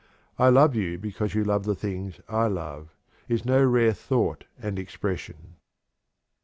"I 0.39 0.49
love 0.49 0.73
you 0.73 0.97
because 0.97 1.35
you 1.35 1.43
love 1.43 1.61
the 1.63 1.75
things 1.75 2.21
I 2.27 2.47
love," 2.47 2.95
is 3.29 3.45
no 3.45 3.63
rare 3.63 3.93
thought 3.93 4.45
and 4.59 4.79
expression. 4.79 5.57